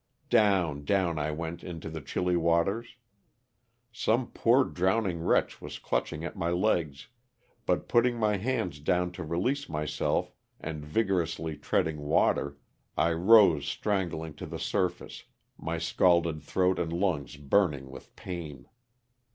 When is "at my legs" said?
6.25-7.09